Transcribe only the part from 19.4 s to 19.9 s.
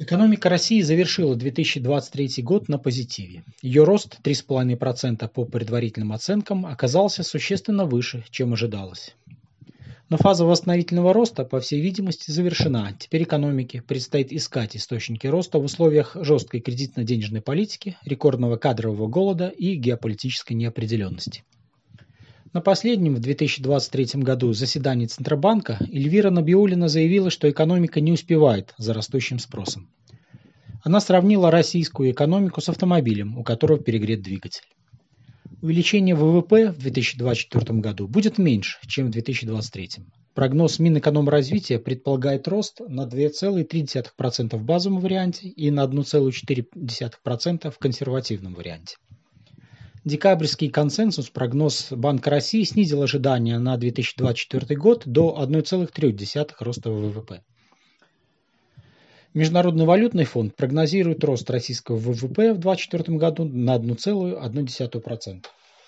и